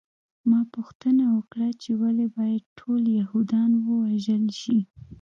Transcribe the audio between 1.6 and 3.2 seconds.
چې ولې باید ټول